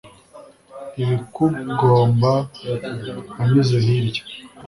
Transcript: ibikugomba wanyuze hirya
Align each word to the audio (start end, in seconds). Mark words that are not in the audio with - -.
ibikugomba 1.01 2.31
wanyuze 3.37 3.77
hirya 3.85 4.21